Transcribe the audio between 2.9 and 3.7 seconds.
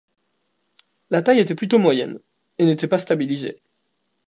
stabilisée.